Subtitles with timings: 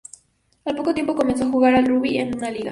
[0.65, 2.69] Al poco tiempo comenzó a jugar al rugby en una liga.